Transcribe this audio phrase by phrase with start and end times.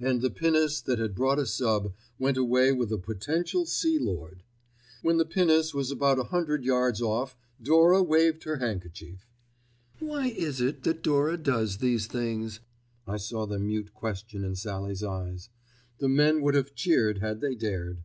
[0.00, 1.92] And the pinnace that had brought a sub.
[2.18, 4.42] went away with a potential Sea Lord.
[5.02, 9.26] When the pinnace was about a hundred yards off Dora waved her handkerchief.
[10.00, 12.60] "Why is it that Dora does these things?"
[13.06, 15.50] I saw the mute question in Sallie's eyes.
[15.98, 18.02] The men would have cheered had they dared.